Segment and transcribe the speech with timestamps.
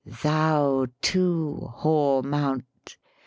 [0.23, 2.97] Thou too, hoar Mount!